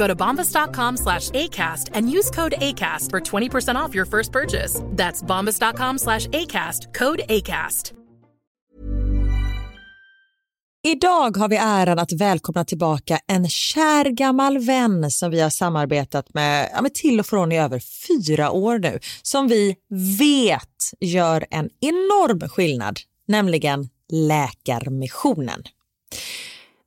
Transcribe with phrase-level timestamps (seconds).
[0.00, 4.80] Go to bombas.com slash ACAST and use code ACAST for 20% off your first purchase.
[4.96, 7.92] That's bombas.com slash ACAST, code ACAST.
[10.82, 16.34] Idag har vi äran att välkomna tillbaka en kär gammal vän som vi har samarbetat
[16.34, 19.76] med, ja, med till och från i över fyra år nu, som vi
[20.18, 25.62] vet gör en enorm skillnad, nämligen Läkarmissionen.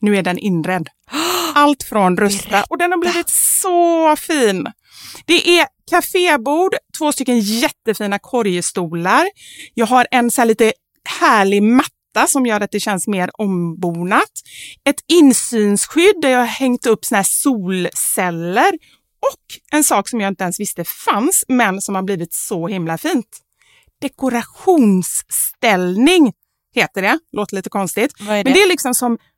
[0.00, 0.88] nu är den inredd.
[1.54, 4.66] Allt från Rusta och den har blivit så fin.
[5.26, 9.26] Det är kafébord, två stycken jättefina korgstolar.
[9.74, 10.72] Jag har en så här lite
[11.20, 14.30] härlig matta som gör att det känns mer ombonat.
[14.88, 18.72] Ett insynsskydd där jag har hängt upp såna här solceller
[19.20, 19.40] och
[19.72, 23.38] en sak som jag inte ens visste fanns men som har blivit så himla fint.
[24.00, 26.32] Dekorationsställning
[26.74, 27.18] heter det.
[27.32, 28.12] Låter lite konstigt.
[28.18, 28.58] Vad är Men det?
[28.58, 29.18] det är liksom som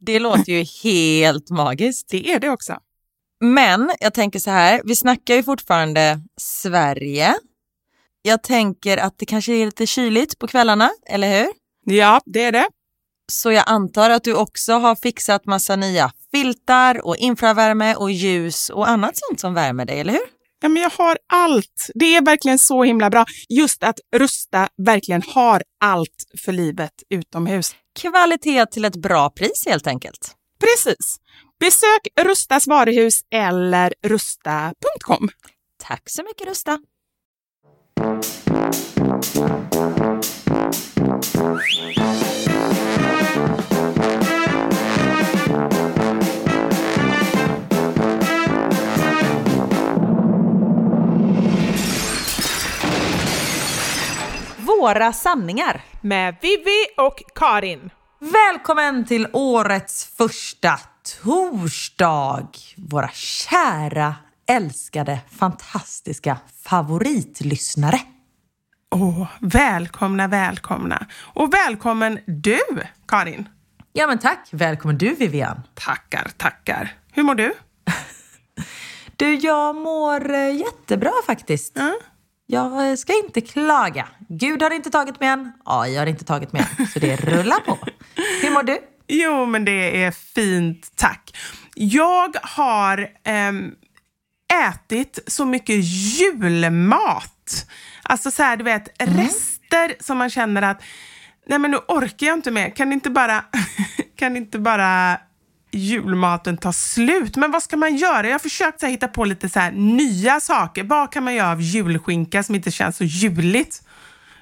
[0.00, 2.08] Det låter ju helt magiskt.
[2.08, 2.76] Det är det också.
[3.40, 7.34] Men jag tänker så här, vi snackar ju fortfarande Sverige.
[8.22, 11.52] Jag tänker att det kanske är lite kyligt på kvällarna, eller hur?
[11.84, 12.68] Ja, det är det.
[13.32, 18.70] Så jag antar att du också har fixat massa nya filtar och infravärme och ljus
[18.70, 20.39] och annat sånt som värmer dig, eller hur?
[20.60, 21.90] Ja, men jag har allt.
[21.94, 23.24] Det är verkligen så himla bra.
[23.48, 27.74] Just att Rusta verkligen har allt för livet utomhus.
[28.00, 30.34] Kvalitet till ett bra pris helt enkelt.
[30.60, 31.16] Precis.
[31.60, 35.28] Besök Rustas varuhus eller rusta.com.
[35.78, 36.78] Tack så mycket Rusta!
[54.94, 55.80] Våra sanningar.
[56.00, 57.90] Med Vivi och Karin.
[58.18, 60.80] Välkommen till årets första
[61.22, 62.48] torsdag.
[62.76, 64.14] Våra kära,
[64.48, 68.00] älskade, fantastiska favoritlyssnare.
[68.94, 71.06] Åh, välkomna, välkomna.
[71.34, 72.60] Och välkommen du,
[73.08, 73.48] Karin.
[73.92, 74.48] Ja men tack.
[74.50, 75.62] Välkommen du Vivian.
[75.74, 76.94] Tackar, tackar.
[77.12, 77.52] Hur mår du?
[79.16, 81.72] Du, jag mår eh, jättebra faktiskt.
[81.76, 81.94] Ja.
[82.52, 84.08] Jag eh, ska inte klaga.
[84.28, 85.52] Gud har inte tagit mig än.
[85.64, 86.86] AI har inte tagit mig än.
[86.86, 87.78] Så det rullar på.
[88.42, 88.78] Hur mår du?
[89.08, 91.36] Jo, men det är fint, tack.
[91.74, 93.74] Jag har ehm,
[94.68, 97.66] ätit så mycket julmat.
[98.02, 100.82] Alltså så här, du vet, rester som man känner att
[101.46, 102.70] nej men nu orkar jag inte mer.
[102.70, 103.44] Kan inte bara,
[104.16, 105.20] kan inte bara
[105.72, 107.36] julmaten ta slut?
[107.36, 108.26] Men vad ska man göra?
[108.26, 110.84] Jag har försökt här, hitta på lite så här, nya saker.
[110.84, 113.82] Vad kan man göra av julskinka som inte känns så juligt?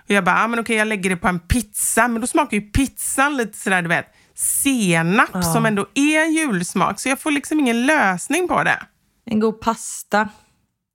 [0.04, 2.56] Och jag bara, ah, men okej jag lägger det på en pizza, men då smakar
[2.56, 7.00] ju pizzan lite sådär du vet senap som ändå är en julsmak.
[7.00, 8.82] Så jag får liksom ingen lösning på det.
[9.26, 10.28] En god pasta.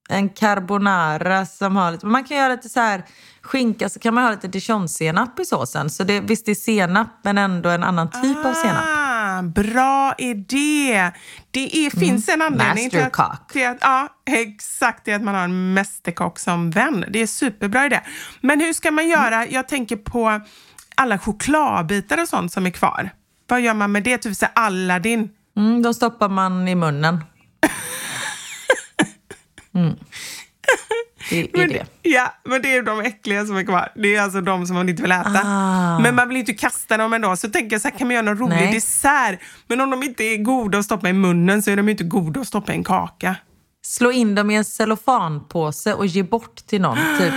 [0.10, 2.06] En carbonara som har lite...
[2.06, 3.04] Man kan göra lite så här
[3.42, 5.90] skinka så kan man ha lite dijonsenap i såsen.
[5.90, 9.13] Så det, visst det är senap men ändå en annan typ av senap.
[9.42, 11.12] Bra idé!
[11.52, 13.78] Det är, finns en anledning till att, till att...
[13.82, 15.08] Ja, exakt.
[15.08, 17.06] Är att man har en mästerkock som vän.
[17.10, 18.02] Det är superbra idé.
[18.42, 19.48] Men hur ska man göra?
[19.48, 20.42] Jag tänker på
[20.96, 23.10] alla chokladbitar och sånt som är kvar.
[23.48, 24.18] Vad gör man med det?
[24.18, 25.30] Typ så Aladdin.
[25.58, 27.24] Mm, de stoppar man i munnen.
[29.76, 29.96] Mm.
[31.30, 31.86] Det Men, det.
[32.02, 33.92] Ja, men det är de äckliga som är kvar.
[33.96, 35.42] Det är alltså de som man inte vill äta.
[35.44, 36.00] Ah.
[36.00, 37.36] Men man vill inte kasta dem ändå.
[37.36, 38.74] Så tänker jag så här, kan man göra någon rolig Nej.
[38.74, 39.40] dessert?
[39.68, 42.40] Men om de inte är goda att stoppa i munnen så är de inte goda
[42.40, 43.36] att stoppa i en kaka.
[43.86, 46.98] Slå in dem i en cellofanpåse och ge bort till någon.
[47.20, 47.34] Typ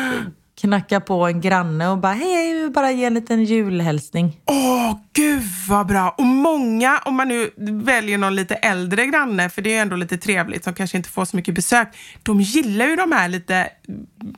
[0.61, 4.41] knacka på en granne och bara hej, jag vill bara ge en liten julhälsning.
[4.45, 6.15] Åh, gud vad bra!
[6.19, 7.51] Och många, om man nu
[7.85, 11.09] väljer någon lite äldre granne, för det är ju ändå lite trevligt, som kanske inte
[11.09, 11.89] får så mycket besök,
[12.23, 13.69] de gillar ju de här lite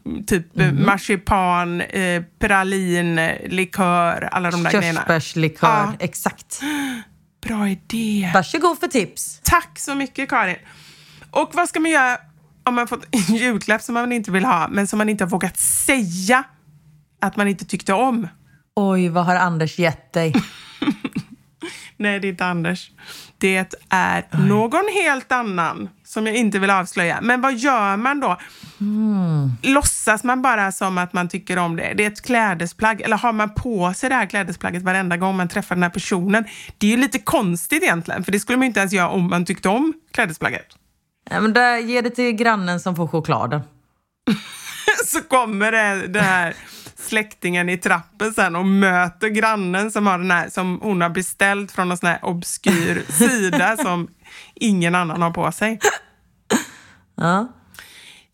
[0.07, 0.87] mm, typ Mhm.
[0.87, 5.01] marsipan, eh, pralin, eh, likör, alla de där grejerna.
[5.01, 5.93] Körsbärslikör, Ja.
[5.99, 6.61] exakt.
[7.47, 8.31] Bra idé!
[8.35, 9.41] Varsågod för tips.
[9.43, 10.57] Tack så mycket Karin.
[11.31, 12.19] Och vad ska man göra
[12.69, 15.31] om man fått en julklapp som man inte vill ha, men som man inte har
[15.31, 16.45] vågat säga
[17.21, 18.29] att man inte tyckte om?
[18.77, 20.35] Oj, vad har Anders gett dig?
[21.97, 22.91] Nej, det är inte Anders.
[23.39, 27.19] Det är någon helt annan som jag inte vill avslöja.
[27.23, 28.39] Men vad gör man då?
[28.81, 29.51] Mm.
[29.63, 31.95] Låtsas man bara som att man tycker om det?
[31.97, 33.01] Det är ett klädesplagg.
[33.01, 36.45] Eller har man på sig det här klädesplagget varenda gång man träffar den här personen?
[36.79, 39.45] Det är ju lite konstigt egentligen, för det skulle man inte ens göra om man
[39.45, 40.67] tyckte om klädesplagget.
[41.31, 43.61] Ja, men där, ge det till grannen som får chokladen.
[45.07, 46.55] så kommer det, det här
[46.97, 51.73] släktingen i trappen sen och möter grannen som har den här som hon har beställt
[51.73, 54.09] från någon sån här obskyr sida som
[54.55, 55.81] ingen annan har på sig.
[57.15, 57.53] Ja.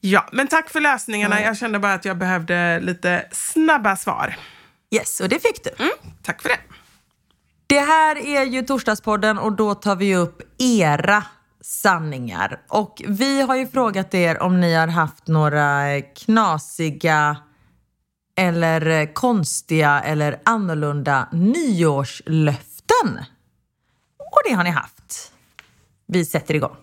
[0.01, 1.43] Ja, men tack för lösningarna.
[1.43, 4.37] Jag kände bara att jag behövde lite snabba svar.
[4.91, 5.71] Yes, och det fick du.
[5.79, 6.59] Mm, tack för det.
[7.67, 11.25] Det här är ju Torsdagspodden och då tar vi upp era
[11.65, 12.61] sanningar.
[12.69, 17.37] Och vi har ju frågat er om ni har haft några knasiga
[18.37, 23.19] eller konstiga eller annorlunda nyårslöften.
[24.19, 25.33] Och det har ni haft.
[26.07, 26.77] Vi sätter igång.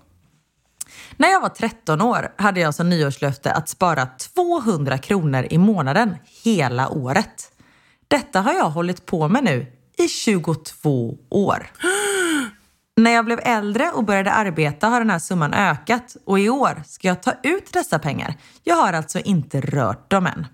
[1.18, 6.16] När jag var 13 år hade jag som nyårslöfte att spara 200 kronor i månaden
[6.44, 7.52] hela året.
[8.08, 9.66] Detta har jag hållit på med nu
[9.98, 11.72] i 22 år.
[12.98, 16.84] När jag blev äldre och började arbeta har den här summan ökat och i år
[16.86, 18.36] ska jag ta ut dessa pengar.
[18.64, 20.46] Jag har alltså inte rört dem än.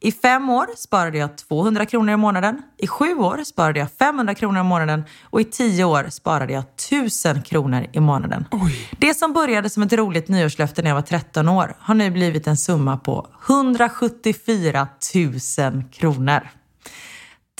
[0.00, 2.62] I fem år sparade jag 200 kronor i månaden.
[2.78, 6.64] I sju år sparade jag 500 kronor i månaden och i tio år sparade jag
[6.64, 8.44] 1000 kronor i månaden.
[8.50, 8.90] Oj.
[8.98, 12.46] Det som började som ett roligt nyårslöfte när jag var 13 år har nu blivit
[12.46, 14.88] en summa på 174
[15.58, 16.48] 000 kronor.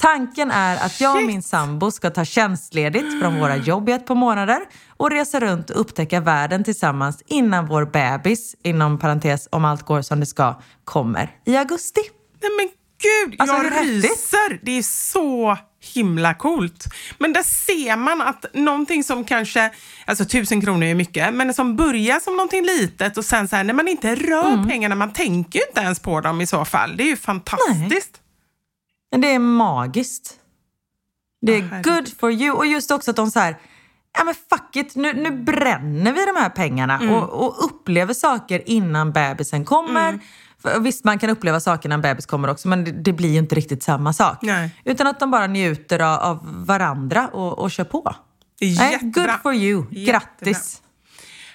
[0.01, 4.05] Tanken är att jag och min sambo ska ta tjänstledigt från våra jobb i ett
[4.07, 4.59] par månader
[4.97, 10.01] och resa runt och upptäcka världen tillsammans innan vår bebis, inom parentes om allt går
[10.01, 12.01] som det ska, kommer i augusti.
[12.41, 12.69] Nej men
[13.01, 14.59] gud, Alltså, jag ryser!
[14.65, 15.57] Det är så
[15.95, 16.85] himla coolt.
[17.17, 19.71] Men där ser man att någonting som kanske,
[20.05, 23.63] alltså tusen kronor är mycket, men som börjar som någonting litet och sen så här,
[23.63, 24.67] när man inte rör Mm.
[24.67, 26.97] pengarna, man tänker ju inte ens på dem i så fall.
[26.97, 28.11] Det är ju fantastiskt.
[28.13, 28.26] Men
[29.11, 30.33] Det är magiskt.
[31.41, 31.93] Det är herregud.
[31.93, 32.55] good for you.
[32.57, 33.57] Och just också att de så här,
[34.17, 37.13] ja men fuck it, nu, nu bränner vi de här pengarna Mm.
[37.13, 40.09] och, och upplever saker innan bebisen kommer.
[40.09, 40.21] Mm.
[40.61, 43.37] För, visst, man kan uppleva saker när bebis kommer också, men det, det blir ju
[43.39, 44.37] inte riktigt samma sak.
[44.41, 44.69] Nej.
[44.85, 48.15] Utan att de bara njuter av, av varandra och, och kör på.
[48.61, 49.85] Nej, good for you.
[49.91, 50.19] Jättebra.
[50.39, 50.81] Grattis.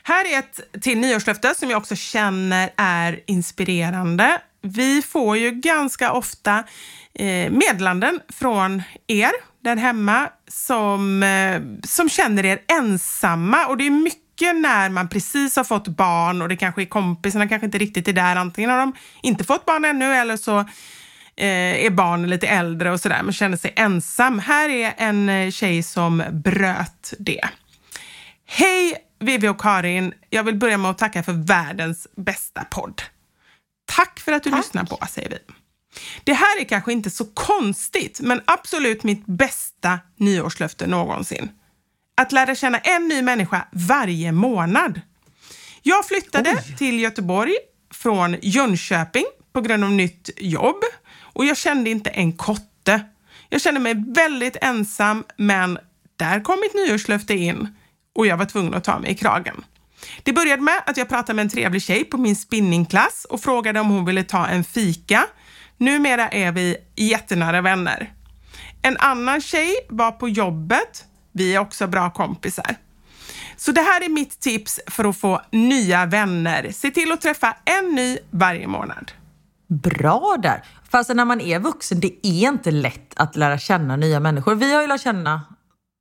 [0.02, 4.40] Här är ett till nyårslöfte som jag också känner är inspirerande.
[4.62, 6.64] Vi får ju ganska ofta
[7.14, 9.32] eh, meddelanden från er
[9.64, 13.66] där hemma som, eh, som känner er ensamma.
[13.66, 17.48] Och det är mycket när man precis har fått barn och det kanske är kompisarna
[17.48, 18.36] kanske inte riktigt är där.
[18.36, 18.92] Antingen har de
[19.22, 20.58] inte fått barn ännu eller så
[21.36, 24.38] eh, är barnen lite äldre och sådär, men känner sig ensam.
[24.38, 27.48] Här är en eh, tjej som bröt det.
[28.46, 30.12] Hej Vivi och Karin!
[30.30, 33.02] Jag vill börja med att tacka för världens bästa podd.
[33.84, 35.38] Tack för att du lyssnar på säger vi.
[36.24, 41.50] Det här är kanske inte så konstigt, men absolut mitt bästa nyårslöfte någonsin.
[42.16, 45.00] Att lära känna en ny människa varje månad.
[45.82, 47.54] Jag flyttade till Göteborg
[47.94, 50.82] från Jönköping på grund av nytt jobb
[51.18, 53.00] och jag kände inte en kotte.
[53.48, 55.78] Jag kände mig väldigt ensam, men
[56.16, 57.76] där kom mitt nyårslöfte in
[58.14, 59.64] och jag var tvungen att ta mig i kragen.
[60.22, 63.80] Det började med att jag pratade med en trevlig tjej på min spinningklass och frågade
[63.80, 65.26] om hon ville ta en fika.
[65.78, 68.12] Numera är vi jättenära vänner.
[68.82, 71.04] En annan tjej var på jobbet.
[71.32, 72.76] Vi är också bra kompisar.
[73.56, 76.70] Så det här är mitt tips för att få nya vänner.
[76.72, 79.12] Se till att träffa en ny varje månad.
[79.68, 80.64] Bra där.
[80.90, 84.54] Fast när man är vuxen, det är inte lätt att lära känna nya människor.
[84.54, 85.42] Vi har ju lärt känna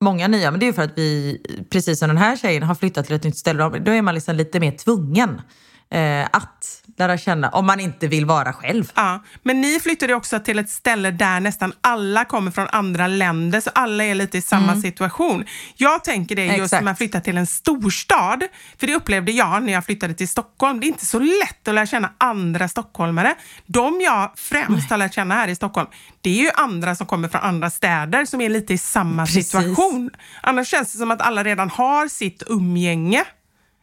[0.01, 2.75] många nya, men det är ju för att vi, precis som den här tjejen, har
[2.75, 3.69] flyttat till ett nytt ställe.
[3.79, 5.41] Då är man liksom lite mer tvungen
[5.89, 8.91] eh, att lära känna, om man inte vill vara själv.
[8.95, 13.61] Ja, men ni flyttade också till ett ställe där nästan alla kommer från andra länder,
[13.61, 15.45] så alla är lite i samma situation.
[15.75, 16.63] Jag tänker det just Mm.
[16.65, 16.81] Exakt.
[16.81, 18.43] när man flyttar till en storstad,
[18.79, 20.79] för det upplevde jag när jag flyttade till Stockholm.
[20.79, 23.35] Det är inte så lätt att lära känna andra stockholmare.
[23.65, 25.87] De jag främst har lärt känna här i Stockholm,
[26.21, 29.49] det är ju andra som kommer från andra städer som är lite i samma Precis.
[29.49, 30.09] situation.
[30.41, 33.23] Annars känns det som att alla redan har sitt umgänge.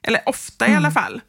[0.03, 0.75] Eller ofta Mm.
[0.75, 1.21] i alla fall.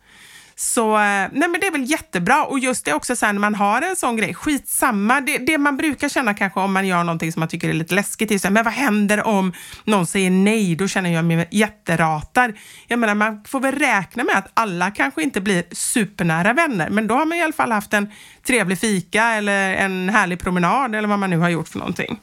[0.62, 2.46] Så eh, nej men det är väl jättebra.
[2.46, 5.22] Och just det också så här, när man har en sån grej, skitsamma.
[5.22, 7.96] Det, det man brukar känna kanske om man gör någonting som man tycker är lite
[7.96, 10.76] läskigt, är så här, men vad händer om någon säger nej?
[10.76, 12.54] Då känner jag mig jätteratad.
[12.88, 17.08] Jag menar, man får väl räkna med att alla kanske inte blir supernära vänner, men
[17.08, 18.10] då har man i alla fall haft en
[18.48, 22.20] trevlig fika eller en härlig promenad eller vad man nu har gjort för någonting.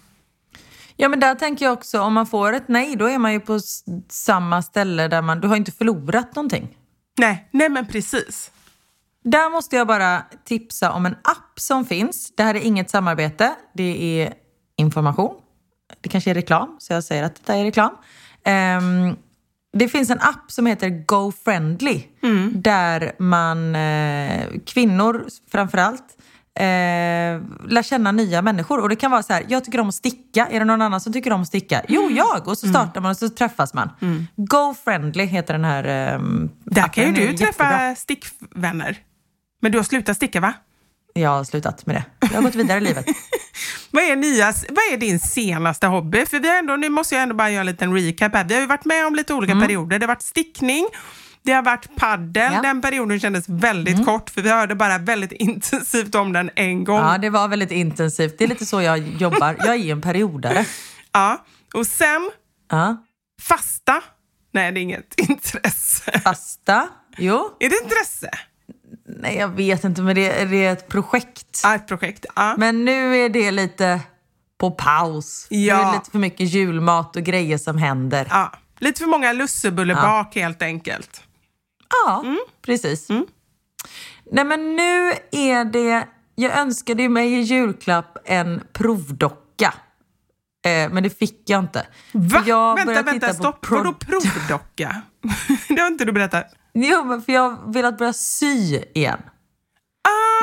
[0.97, 3.41] Ja, men där tänker jag också, om man får ett nej, då är man ju
[3.41, 3.59] på
[4.09, 6.69] samma ställe där man, du har inte förlorat någonting.
[7.19, 8.51] Nej, nej men precis.
[9.25, 12.33] Där måste jag bara tipsa om en app som finns.
[12.37, 14.35] Det här är inget samarbete, det är
[14.77, 15.35] information.
[16.01, 17.97] Det kanske är reklam, så jag säger att detta är reklam.
[18.45, 19.17] Ehm,
[19.73, 22.03] det finns en app som heter GoFriendly
[22.53, 26.17] där man, eh, kvinnor framförallt,
[26.57, 28.81] eh, lär känna nya människor.
[28.81, 30.47] Och det kan vara så här, jag tycker om att sticka.
[30.47, 31.83] Är det någon annan som tycker om att sticka?
[31.89, 32.49] Jo, jag!
[32.49, 33.91] Och så startar man och så träffas man.
[34.37, 35.85] GoFriendly heter den här
[36.15, 36.21] eh,
[36.65, 37.95] Där kan ju du träffa jättebra.
[37.97, 38.97] stickvänner.
[39.63, 40.53] Men du har slutat sticka va?
[41.15, 42.05] Jag har slutat med det.
[42.21, 43.07] Jag har gått vidare i livet.
[43.91, 46.27] Vad är, nya, vad är din senaste hobby?
[46.27, 48.45] För vi har ändå, nu måste jag ändå bara göra en liten recap här.
[48.45, 49.99] Vi har ju varit med om lite olika perioder.
[49.99, 50.87] Det har varit stickning,
[51.47, 52.53] det har varit paddel.
[52.53, 52.63] Ja.
[52.63, 56.99] Den perioden kändes väldigt kort för vi hörde bara väldigt intensivt om den en gång.
[57.01, 58.39] Ja, det var väldigt intensivt.
[58.39, 59.57] Det är lite så jag jobbar.
[59.59, 60.65] Jag är ju en periodare.
[61.13, 61.45] Ja.
[61.75, 62.31] Och sen
[62.71, 62.97] Ja.
[63.43, 64.03] fasta.
[64.53, 66.21] Nej, det är inget intresse.
[66.21, 66.89] Fasta.
[67.19, 67.57] Jo.
[67.61, 68.31] Är det intresse?
[69.09, 71.61] Nej, jag vet inte, men det, det är ett projekt.
[71.63, 72.27] Ja, ett projekt.
[72.37, 72.55] Ja.
[72.59, 74.01] Men nu är det lite
[74.59, 75.47] på paus.
[75.51, 75.77] Ja.
[75.77, 78.27] Det är lite för mycket julmat och grejer som händer.
[78.31, 78.53] Ja.
[78.79, 81.23] Lite för många lussebullebak helt enkelt.
[81.89, 82.25] Ja,
[82.63, 83.09] precis.
[84.33, 86.09] Nej, men nu är det...
[86.35, 89.75] Jag önskade ju mig i julklapp en provdocka.
[90.67, 91.87] Eh, men det fick jag inte.
[92.13, 92.43] Va?
[92.47, 93.61] Jag vänta, vänta, stopp.
[93.61, 95.03] pro- Vadå provdocka?
[95.69, 96.45] det har inte du berättat.
[96.75, 99.19] Jo, men för jag har velat börja sy igen.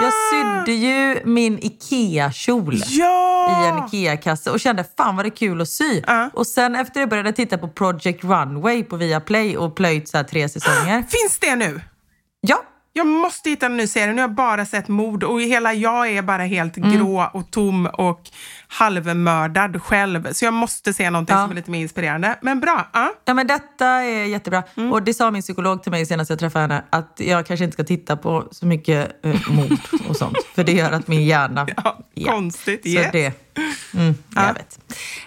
[0.02, 3.64] Jag sydde ju min IKEA-kjol Ja!
[3.64, 6.02] i en IKEA-kasse och kände fan vad det är kul att sy.
[6.08, 6.30] Ja.
[6.34, 10.18] Och sen efter det började jag titta på Project Runway på Viaplay och plöjt så
[10.18, 11.04] här tre säsonger.
[11.10, 11.82] Finns det nu?
[12.96, 14.08] Ja, Jag måste hitta en ny serie.
[14.08, 16.92] Nu har jag bara sett mord och hela jag är bara helt Mm.
[16.98, 18.22] grå och tom och
[18.68, 20.34] halvmördad själv.
[20.34, 21.42] Så jag måste se någonting Ja.
[21.44, 22.40] som är lite mer inspirerande.
[22.42, 22.90] Men bra.
[22.94, 23.14] Ja.
[23.26, 24.64] Ja men detta är jättebra.
[24.78, 24.92] Mm.
[24.92, 27.74] Och det sa min psykolog till mig senast jag träffade henne, att jag kanske inte
[27.74, 29.78] ska titta på så mycket eh, mord
[30.10, 30.38] och sånt.
[30.56, 31.68] För det gör att min hjärna...
[32.16, 32.82] Ja, konstigt.
[32.84, 33.12] Så Yes.
[33.12, 33.34] det...
[33.94, 34.48] Mm, Ja.
[34.48, 34.80] Jag vet.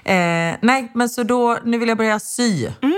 [0.05, 2.67] Eh, nej, men så då, nu vill jag börja sy.
[2.83, 2.95] Mm.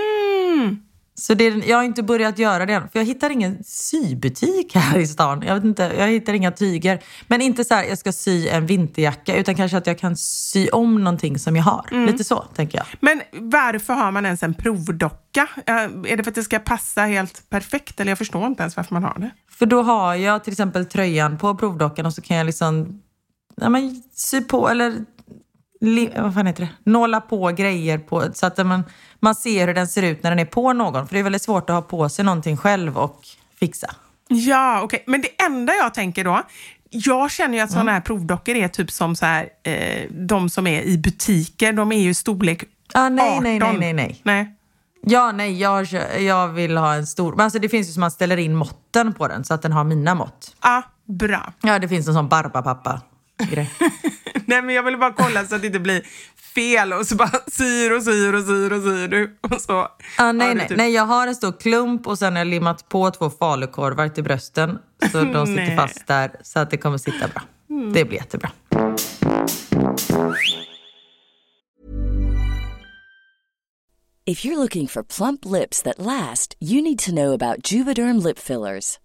[1.19, 4.99] Så det, jag har inte börjat göra det än, för jag hittar ingen sybutik här
[4.99, 5.43] i stan.
[5.47, 7.03] Jag, vet inte, jag hittar inga tyger.
[7.27, 10.69] Men inte så här, jag ska sy en vinterjacka, utan kanske att jag kan sy
[10.69, 11.85] om någonting som jag har.
[11.91, 12.05] Mm.
[12.05, 12.87] Lite så, tänker jag.
[12.99, 15.47] Men varför har man ens en provdocka?
[15.65, 17.99] Är det för att det ska passa helt perfekt?
[17.99, 19.31] Eller jag förstår inte ens varför man har det.
[19.51, 23.01] För då har jag till exempel tröjan på provdockan och så kan jag liksom
[23.55, 25.05] ja, men, sy på eller
[26.17, 26.91] vad fan heter det?
[26.91, 28.83] nåla på grejer på, så att man,
[29.19, 31.07] man ser hur den ser ut när den är på någon.
[31.07, 33.21] För det är väldigt svårt att ha på sig någonting själv och
[33.59, 33.95] fixa.
[34.27, 35.03] Ja, okej.
[35.07, 36.41] Men det enda jag tänker då,
[36.89, 37.73] jag känner ju att Mm.
[37.79, 41.91] sådana här provdockor är typ som så här, eh, de som är i butiker, de
[41.91, 42.63] är ju storlek
[42.93, 43.43] Ah, nej, 18.
[43.43, 44.21] nej, nej, nej, nej.
[44.23, 44.55] Nej.
[45.01, 45.87] Ja, nej, jag,
[46.19, 47.31] jag vill ha en stor...
[47.35, 49.71] Men alltså det finns ju som man ställer in måtten på den så att den
[49.71, 50.55] har mina mått.
[50.61, 51.53] Ja, bra.
[51.61, 53.71] Ja, det finns en sån Barbapapa-grej.
[54.49, 56.01] Nej, men jag ville bara kolla så att det inte blir
[56.55, 59.37] fel och så bara syr och syr och syr och syr du.
[59.41, 62.39] Och så Ah, nej, nej, typ- nej, jag har en stor klump och sen har
[62.39, 64.77] jag limmat på två falukorvar till brösten.
[65.11, 67.41] Så de sitter fast där så att det kommer sitta bra.
[67.93, 68.49] Det blir jättebra.
[74.25, 78.37] If you're looking for plump lips that last, you need to know about Juvederm lip
[78.39, 78.99] fillers.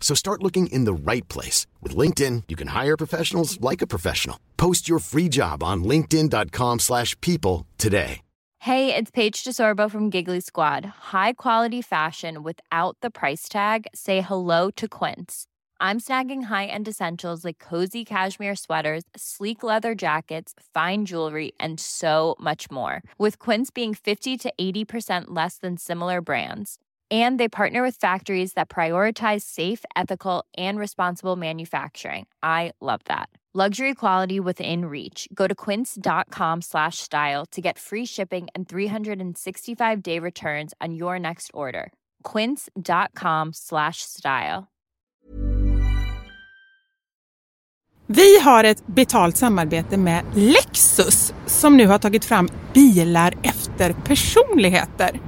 [0.00, 1.66] So start looking in the right place.
[1.82, 4.40] With LinkedIn, you can hire professionals like a professional.
[4.56, 8.22] Post your free job on linkedin.com slash people today.
[8.62, 10.84] Hey, it's Paige DeSorbo from Giggly Squad.
[10.84, 13.86] High quality fashion without the price tag.
[13.94, 15.46] Say hello to Quince.
[15.80, 22.34] I'm snagging high-end essentials like cozy cashmere sweaters, sleek leather jackets, fine jewelry, and so
[22.40, 23.00] much more.
[23.16, 26.80] With Quince being 50 to 80% less than similar brands.
[27.10, 32.26] And they partner with factories that prioritize safe, ethical, and responsible manufacturing.
[32.42, 33.30] I love that.
[33.54, 35.26] Luxury quality within reach.
[35.32, 41.50] Go to quince.com slash style to get free shipping and 365-day returns on your next
[41.54, 41.90] order.
[42.22, 44.68] quince.com slash style.
[48.06, 55.27] Vi har ett betalt samarbete med Lexus som nu har tagit fram bilar efter personligheter.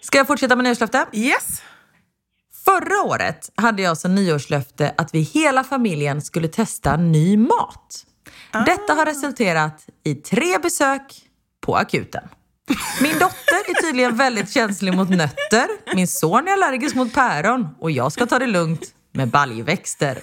[0.00, 1.06] Ska jag fortsätta med nyårslöfte?
[1.12, 1.62] Yes!
[2.64, 8.06] Förra året hade jag som nyårslöfte att vi hela familjen skulle testa ny mat.
[8.50, 8.64] Ah.
[8.64, 11.02] Detta har resulterat i tre besök
[11.60, 12.28] på akuten.
[13.02, 17.90] Min dotter är tydligen väldigt känslig mot nötter, min son är allergisk mot päron och
[17.90, 20.18] jag ska ta det lugnt med baljväxter.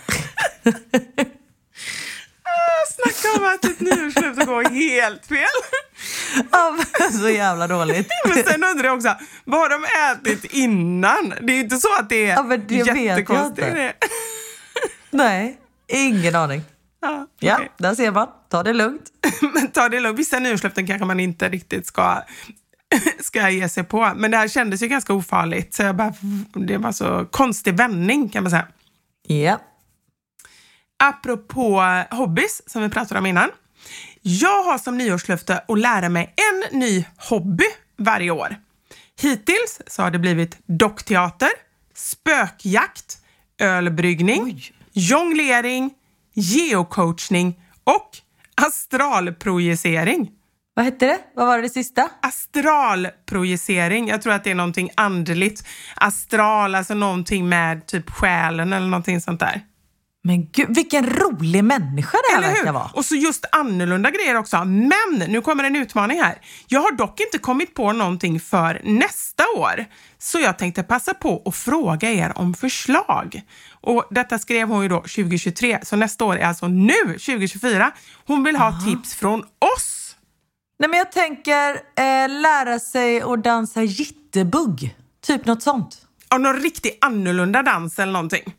[2.91, 5.43] Snacka om att ett nyårslöfte går helt fel.
[6.51, 6.77] Ja,
[7.21, 8.07] så jävla dåligt.
[8.25, 9.15] Men sen undrar jag också,
[9.45, 11.33] vad har de ätit innan?
[11.41, 13.67] Det är inte så att det är ja, men det jättekonstigt.
[13.67, 13.93] Vet jag inte.
[15.11, 16.61] Nej, ingen aning.
[17.01, 17.49] Ja, okay.
[17.49, 18.27] ja, där ser man.
[18.49, 19.03] Ta det lugnt.
[19.53, 20.19] men ta det lugnt.
[20.19, 22.23] Vissa nyårslöften kanske man inte riktigt ska,
[23.19, 24.11] ska ge sig på.
[24.15, 25.73] Men det här kändes ju ganska ofarligt.
[25.73, 26.13] Så jag bara,
[26.53, 28.67] det var så konstig vändning kan man säga.
[29.27, 29.59] Ja.
[31.03, 33.49] Apropå hobbys som vi pratade om innan.
[34.21, 37.65] Jag har som nyårslöfte att lära mig en ny hobby
[37.97, 38.55] varje år.
[39.21, 41.49] Hittills så har det blivit dockteater,
[41.95, 43.17] spökjakt,
[43.59, 44.73] ölbryggning, Oj.
[44.93, 45.93] jonglering,
[46.33, 48.09] geocoachning och
[48.55, 50.31] astralprojicering.
[50.73, 51.19] Vad hette det?
[51.35, 52.09] Vad var det, sista?
[52.21, 54.07] Astralprojicering.
[54.07, 55.67] Jag tror att det är någonting andligt.
[55.95, 59.61] Astral, alltså någonting med typ själen eller någonting sånt där.
[60.25, 62.73] Men gud, vilken rolig människa det här Eller verkar hur?
[62.73, 62.89] vara.
[62.93, 64.65] Och så just annorlunda grejer också.
[64.65, 66.37] Men nu kommer en utmaning här.
[66.67, 69.85] Jag har dock inte kommit på någonting för nästa år.
[70.17, 73.41] Så jag tänkte passa på att fråga er om förslag.
[73.81, 77.91] Och detta skrev hon ju då 2023, så nästa år är alltså nu, 2024.
[78.27, 78.81] Hon vill ha Aha.
[78.85, 79.39] tips från
[79.75, 80.15] oss.
[80.79, 84.95] Nej men jag tänker eh, lära sig att dansa jitterbug.
[85.25, 85.97] Typ något sånt.
[86.29, 88.53] Ja, någon riktigt annorlunda dans eller någonting.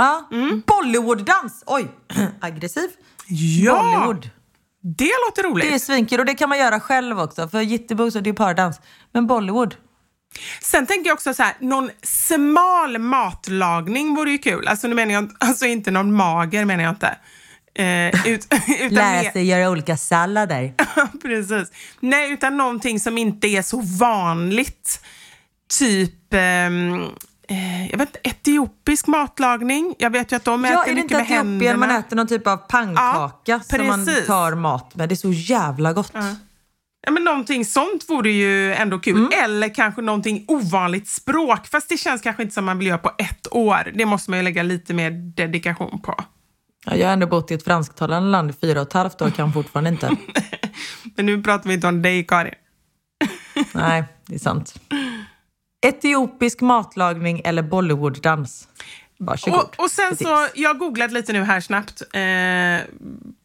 [0.00, 0.28] Ja.
[0.32, 0.62] Mm.
[0.66, 1.62] Bollywood-dans!
[1.66, 1.88] Oj,
[2.40, 2.90] aggressiv.
[3.28, 3.82] Ja!
[3.82, 4.30] Bollywood.
[4.82, 5.68] Det låter roligt.
[5.68, 7.48] Det är svinkul och det kan man göra själv också.
[7.48, 8.80] För jitterbug det är pardans.
[9.12, 9.74] Men Bollywood.
[10.62, 14.68] Sen tänker jag också så här, någon smal matlagning vore ju kul.
[14.68, 17.16] Alltså nu menar jag alltså inte någon mager menar jag inte.
[17.74, 18.46] Eh, ut,
[18.80, 20.74] utan Lära sig göra olika sallader.
[21.22, 21.72] Precis.
[22.00, 25.04] Nej, utan någonting som inte är så vanligt.
[25.78, 26.70] Typ eh,
[27.90, 29.94] jag vet inte, etiopisk matlagning.
[29.98, 31.64] Jag vet ju att de ja, äter mycket med händerna.
[31.64, 34.94] Ja, är det inte man äter någon typ av pannkaka ja, som man tar mat
[34.94, 35.08] med?
[35.08, 36.10] Det är så jävla gott.
[36.14, 36.34] Ja.
[37.02, 39.16] Ja, men någonting sånt vore ju ändå kul.
[39.16, 39.30] Mm.
[39.44, 41.66] Eller kanske någonting ovanligt språk.
[41.66, 43.92] Fast det känns kanske inte som man vill göra på ett år.
[43.94, 46.24] Det måste man ju lägga lite mer dedikation på.
[46.86, 49.30] Ja, jag har ändå bott i ett fransktalande land i fyra och ett halvt år
[49.30, 50.16] kan fortfarande inte.
[51.16, 52.54] men nu pratar vi inte om dig, Karin.
[53.72, 54.74] Nej, det är sant.
[55.80, 58.68] Etiopisk matlagning eller Bollywood-dans?
[59.18, 59.60] Varsågod.
[59.60, 62.02] Och, och sen så, jag har googlat lite nu här snabbt.
[62.12, 62.96] Eh,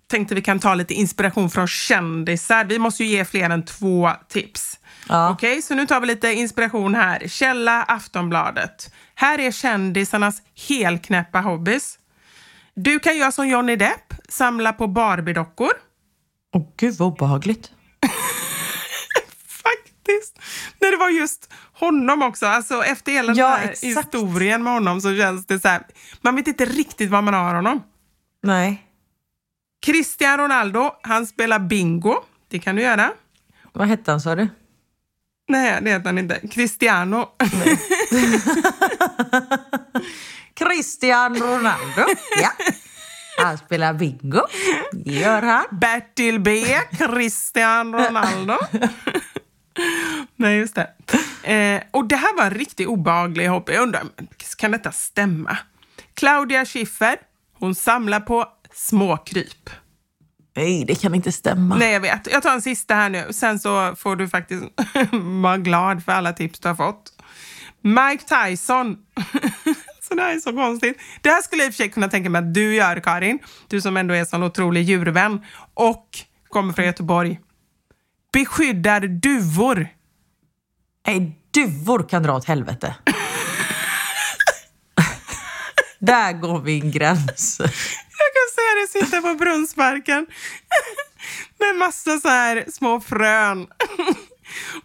[0.08, 2.66] tänkte vi kan ta lite inspiration från kändisar.
[2.66, 4.80] Vi måste ju ge fler än två tips.
[5.10, 5.30] Ja.
[5.30, 7.28] Okej, okay, så nu tar vi lite inspiration här.
[7.28, 8.94] Källa Aftonbladet.
[9.16, 12.00] Här är kändisarnas helknäppa hobbys.
[12.76, 15.72] Du kan göra som Johnny Depp, samla på Barbie-dockor.
[16.54, 17.72] Åh oh, gud vad obehagligt.
[20.06, 20.40] Faktiskt.
[20.82, 22.46] När det var just honom också.
[22.46, 23.84] Alltså efter hela ja, den här exakt.
[23.84, 25.82] historien med honom så känns det så här,
[26.22, 27.84] man vet inte riktigt vad man har honom.
[28.44, 28.82] Nej.
[29.86, 32.16] Cristiano Ronaldo, han spelar bingo.
[32.48, 33.12] Det kan du göra.
[33.74, 34.50] Vad hette han sa du?
[35.48, 36.48] Nej, det heter han inte.
[36.48, 37.30] Cristiano.
[40.54, 42.06] Cristiano Ronaldo,
[42.42, 42.52] ja.
[43.38, 44.42] Han spelar bingo.
[44.92, 45.66] Det gör han.
[45.72, 46.66] Bertil B.
[46.98, 48.58] Cristiano Ronaldo.
[50.36, 50.90] Nej, just det.
[51.54, 53.74] Eh, och det här var en riktigt obehaglig hobby.
[53.74, 54.04] Jag undrar,
[54.58, 55.58] kan detta stämma?
[56.14, 57.16] Claudia Schiffer,
[57.54, 59.70] hon samlar på småkryp.
[60.56, 61.76] Nej, det kan inte stämma.
[61.76, 62.32] Nej, jag vet.
[62.32, 63.28] Jag tar en sista här nu.
[63.32, 64.64] Sen så får du faktiskt
[65.42, 67.12] vara glad för alla tips du har fått.
[67.82, 68.98] Mike Tyson.
[70.02, 70.98] så det här är så konstigt.
[71.22, 73.40] Det här skulle jag i och för sig kunna tänka mig att du gör, Karin.
[73.68, 75.42] Du som ändå är en sån otrolig djurvän
[75.74, 76.08] och
[76.50, 77.40] kommer från Göteborg.
[78.36, 79.88] Beskyddar duvor.
[81.08, 82.96] Nej, duvor kan dra åt helvete.
[86.00, 87.56] Där går min gräns.
[87.60, 90.28] Jag kan se dig sitta på Brunnsparken
[91.60, 93.68] med massa så här små frön.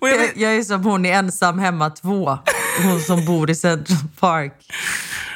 [0.01, 0.37] Jag, vet...
[0.37, 2.39] jag är som hon i Ensam hemma 2,
[2.83, 4.73] hon som bor i Central Park.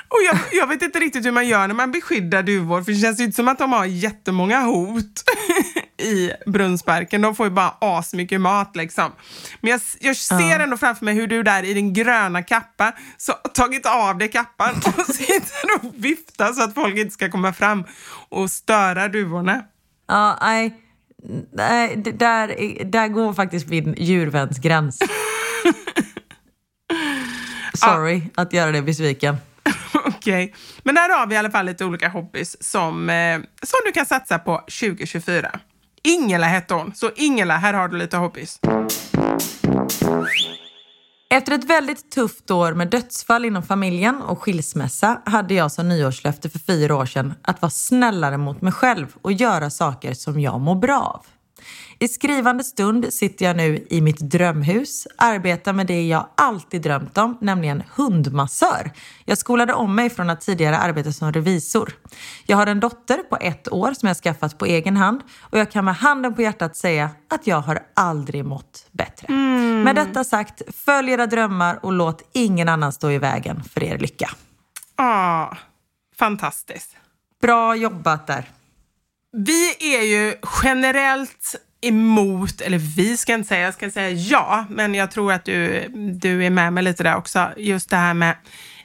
[0.08, 2.98] Och jag, jag, vet inte riktigt hur man gör när man beskyddar duvor, för det
[2.98, 5.24] känns ju inte som att de har jättemånga hot
[5.98, 7.20] i Brunnsparken.
[7.20, 9.12] De får ju bara asmycket mat liksom.
[9.60, 10.62] Men jag, jag ser ja.
[10.62, 14.74] ändå framför mig hur du där i din gröna kappa så tagit av dig kappan
[14.98, 17.84] och sitter och viftar så att folk inte ska komma fram
[18.28, 19.62] och störa duvorna.
[20.08, 20.80] Ja, nej.
[21.52, 24.98] Nej, där, där går faktiskt min djurvänsgräns.
[27.74, 28.42] Sorry ja.
[28.42, 29.36] att göra dig besviken.
[29.94, 30.52] Okej, okay.
[30.82, 34.06] men där har vi i alla fall lite olika hobbys som, eh, som du kan
[34.06, 35.60] satsa på 2024.
[36.06, 38.58] Ingela hette hon, så Ingela, här har du lite hobbys.
[41.30, 46.50] Efter ett väldigt tufft år med dödsfall inom familjen och skilsmässa hade jag som nyårslöfte
[46.50, 50.60] för fyra år sedan att vara snällare mot mig själv och göra saker som jag
[50.60, 51.26] mår bra av.
[51.98, 57.18] I skrivande stund sitter jag nu i mitt drömhus, arbetar med det jag alltid drömt
[57.18, 58.92] om, nämligen hundmassör.
[59.24, 61.92] Jag skolade om mig från att tidigare arbeta som revisor.
[62.46, 65.70] Jag har en dotter på ett år som jag skaffat på egen hand och jag
[65.70, 69.26] kan med handen på hjärtat säga att jag har aldrig mått bättre.
[69.28, 69.82] Mm.
[69.82, 73.98] Med detta sagt, följ era drömmar och låt ingen annan stå i vägen för er
[73.98, 74.30] lycka.
[74.96, 75.56] Ah,
[76.18, 76.96] fantastiskt.
[77.42, 78.50] Bra jobbat där.
[79.36, 84.94] Vi är ju generellt emot, eller vi ska inte säga, jag ska säga ja, men
[84.94, 87.50] jag tror att du, du är med mig lite där också.
[87.56, 88.36] Just det här med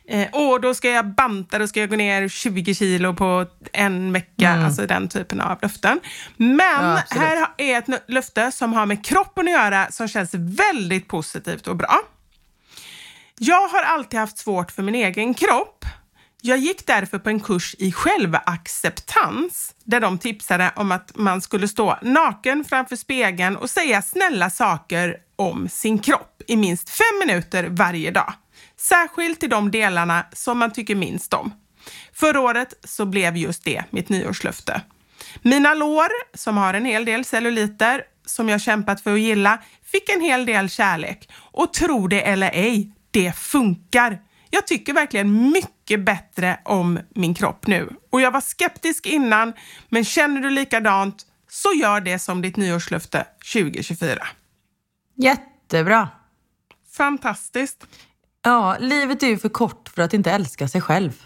[0.07, 4.13] eh, åh, då ska jag banta, då ska jag gå ner 20 kilo på en
[4.13, 4.65] vecka, mm.
[4.65, 5.99] alltså den typen av löften.
[6.37, 11.07] Men ja, här är ett löfte som har med kroppen att göra som känns väldigt
[11.07, 11.99] positivt och bra.
[13.37, 15.85] Jag har alltid haft svårt för min egen kropp
[16.41, 21.67] jag gick därför på en kurs i självacceptans där de tipsade om att man skulle
[21.67, 27.67] stå naken framför spegeln och säga snälla saker om sin kropp i minst fem minuter
[27.69, 28.33] varje dag.
[28.77, 31.53] Särskilt till de delarna som man tycker minst om.
[32.13, 34.81] Förra året så blev just det mitt nyårslöfte.
[35.41, 39.59] Mina lår, som har en hel del celluliter, som jag kämpat för att gilla,
[39.91, 41.29] fick en hel del kärlek.
[41.35, 44.19] Och tro det eller ej, det funkar.
[44.49, 47.89] Jag tycker verkligen mycket bättre om min kropp nu.
[48.09, 49.53] Och jag var skeptisk innan,
[49.89, 54.27] men känner du likadant så gör det som ditt nyårslöfte 2024.
[55.15, 56.09] Jättebra.
[56.97, 57.85] Fantastiskt.
[58.41, 61.23] Ja, livet är ju för kort för att inte älska sig själv.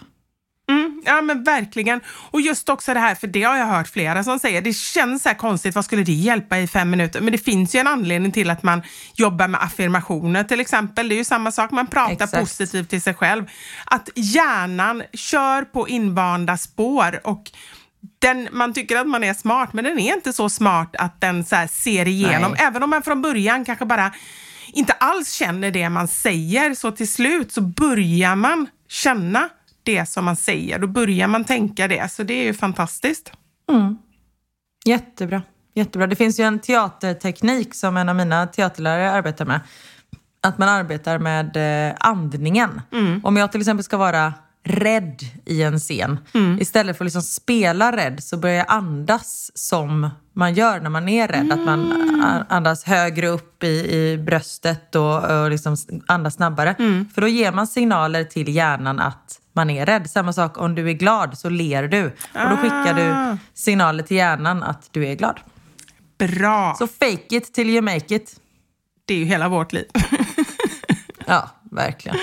[1.05, 2.01] Ja men verkligen.
[2.31, 5.23] Och just också det här, för det har jag hört flera som säger, det känns
[5.23, 7.21] så här konstigt, vad skulle det hjälpa i fem minuter?
[7.21, 8.81] Men det finns ju en anledning till att man
[9.15, 11.09] jobbar med affirmationer till exempel.
[11.09, 12.39] Det är ju samma sak, man pratar Exakt.
[12.39, 13.45] positivt till sig själv.
[13.85, 17.51] Att hjärnan kör på invanda spår och
[18.19, 21.45] den, man tycker att man är smart, men den är inte så smart att den
[21.45, 22.51] så ser igenom.
[22.51, 22.61] Nej.
[22.67, 24.11] Även om man från början kanske bara
[24.73, 29.49] inte alls känner det man säger, så till slut så börjar man känna
[29.83, 30.79] det som man säger.
[30.79, 33.31] Då börjar man tänka det, så det är ju fantastiskt.
[33.69, 33.97] Mm.
[34.85, 35.41] Jättebra.
[35.75, 36.07] Jättebra.
[36.07, 39.59] Det finns ju en teaterteknik som en av mina teaterlärare arbetar med.
[40.41, 41.57] Att man arbetar med
[41.89, 42.81] eh, andningen.
[42.91, 43.21] Mm.
[43.23, 46.19] Om jag till exempel ska vara rädd i en scen.
[46.33, 46.59] Mm.
[46.61, 51.09] Istället för att liksom spela rädd så börjar jag andas som man gör när man
[51.09, 51.51] är rädd.
[51.51, 51.59] Mm.
[51.59, 51.93] Att man
[52.49, 56.75] andas högre upp i, i bröstet och, och liksom andas snabbare.
[56.79, 57.09] Mm.
[57.13, 60.09] För då ger man signaler till hjärnan att man är rädd.
[60.09, 62.05] Samma sak om du är glad så ler du.
[62.05, 63.37] Och då skickar du ah.
[63.53, 65.39] signaler till hjärnan att du är glad.
[66.17, 66.75] Bra!
[66.79, 68.39] Så fake it till you make it.
[69.05, 69.85] Det är ju hela vårt liv.
[71.25, 72.17] ja, verkligen.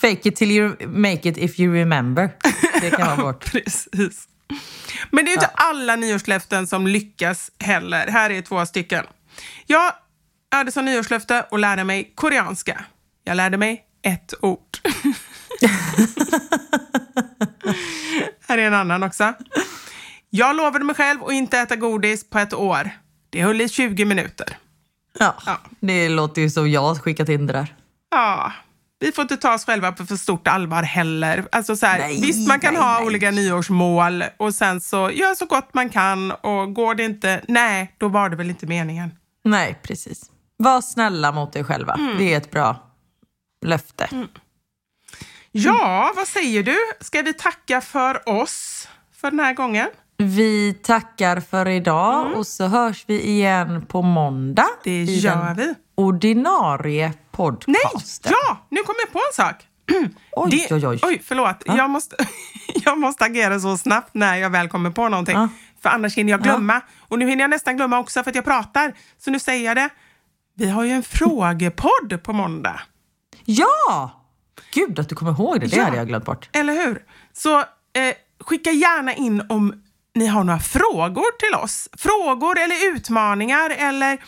[0.00, 2.30] Fake it till you make it if you remember.
[2.80, 3.52] Det kan vara vårt.
[3.52, 4.28] Precis.
[5.10, 8.06] Men det är inte alla nyårslöften som lyckas heller.
[8.06, 9.04] Här är två stycken.
[9.66, 9.92] Jag
[10.50, 12.84] hade som nyårslöfte att lära mig koreanska.
[13.24, 14.78] Jag lärde mig ett ord.
[18.48, 19.34] Här är en annan också.
[20.30, 22.90] Jag lovade mig själv att inte äta godis på ett år.
[23.30, 24.58] Det höll i 20 minuter.
[25.18, 25.60] Ja, ja.
[25.80, 27.74] det låter ju som jag skickat in det där.
[28.10, 28.52] Ja,
[29.00, 31.44] vi får inte ta oss själva på för stort allvar heller.
[31.52, 33.06] Alltså så här, nej, visst, man kan nej, ha nej.
[33.06, 37.94] olika nyårsmål och sen så gör så gott man kan och går det inte, nej,
[37.98, 39.10] då var det väl inte meningen.
[39.44, 40.30] Nej, precis.
[40.56, 41.94] Var snälla mot dig själva.
[41.94, 42.18] Mm.
[42.18, 42.76] Det är ett bra
[43.66, 44.08] löfte.
[44.12, 44.28] Mm.
[45.52, 46.76] Ja, vad säger du?
[47.00, 48.88] Ska vi tacka för oss
[49.20, 49.88] för den här gången?
[50.16, 54.66] Vi tackar för idag och så hörs vi igen på måndag.
[54.84, 55.74] Det gör vi.
[55.94, 57.18] ordinarie Nej!
[57.32, 58.32] podcasten.
[58.48, 58.66] Ja!
[58.68, 59.56] Nu kom jag på en sak.
[60.32, 60.98] Oj, Det- oj, oj.
[61.02, 61.62] Oj, förlåt.
[61.66, 62.16] Jag, måste,
[62.84, 65.34] jag måste agera så snabbt när jag väl kommer på någonting.
[65.36, 65.48] Ja.
[65.82, 66.80] För annars hinner jag glömma.
[67.08, 68.92] Och nu hinner jag nästan glömma också för att jag pratar.
[69.18, 69.88] Så nu säger jag det.
[70.56, 72.80] Vi har ju en frågepodd på måndag.
[73.44, 74.17] Ja!
[74.70, 75.84] Gud att du kommer ihåg det, det Ja.
[75.84, 76.48] hade jag glömt bort.
[76.52, 77.02] Eller hur?
[77.32, 77.64] Så eh,
[78.40, 79.82] skicka gärna in om
[80.14, 81.88] ni har några frågor till oss.
[81.96, 84.18] Frågor eller utmaningar eller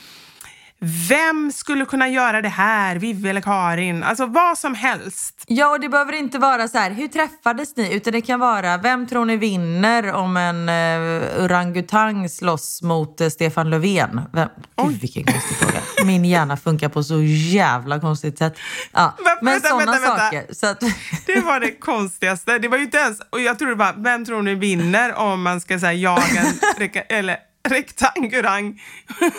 [0.83, 2.97] vem skulle kunna göra det här?
[2.97, 4.03] Vivi eller Karin?
[4.03, 5.45] Alltså vad som helst.
[5.47, 7.95] Ja, och det behöver inte vara så här, hur träffades ni?
[7.95, 13.29] Utan det kan vara, vem tror ni vinner om en uh, orangutang slåss mot uh,
[13.29, 14.21] Stefan Löfven?
[14.33, 14.49] Vem?
[14.83, 15.81] Gud, vilken konstig fråga.
[16.05, 18.59] Min hjärna funkar på så jävla konstigt sätt.
[18.93, 20.55] Ja, Vänta, men sådana saker.
[20.55, 20.81] Så att,
[21.27, 22.59] Det var det konstigaste.
[22.59, 23.21] Det var ju inte ens...
[23.31, 26.41] Och jag tror det var, vem tror ni vinner om man ska säga jaga
[26.79, 28.81] en eller rektangurang,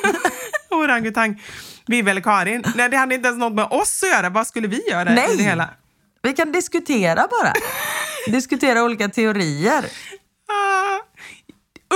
[0.70, 1.42] orangutang,
[1.88, 2.64] Vivi eller Karin?
[2.76, 4.30] Nej, det hade inte ens något med oss att göra.
[4.30, 5.38] Vad skulle vi göra Nej.
[5.38, 5.70] det hela?
[6.24, 7.54] vi kan diskutera bara.
[8.28, 9.86] diskutera olika teorier.
[10.48, 11.00] Ah,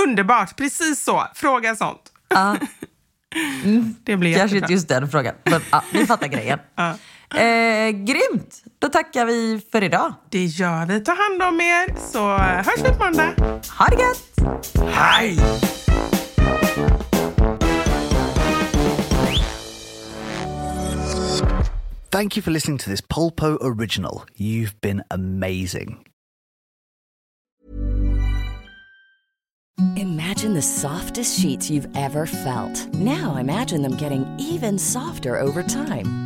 [0.02, 1.26] underbart, precis så.
[1.34, 2.02] Fråga sånt.
[2.28, 2.56] Ja.
[4.04, 6.58] Det blir Kanske inte just den frågan, men ja, ni fattar grejen.
[6.76, 6.94] Ja.
[7.40, 8.62] Eh, grymt!
[8.78, 10.14] Då tackar vi för idag.
[10.30, 11.00] Det gör vi.
[11.00, 13.32] Ta hand om er, så hörs vi på måndag.
[13.78, 14.92] Ha det gött!
[14.92, 15.38] Hej!
[22.16, 24.24] Thank you for listening to this Polpo original.
[24.34, 26.06] You've been amazing.
[29.96, 32.94] Imagine the softest sheets you've ever felt.
[32.94, 36.25] Now imagine them getting even softer over time.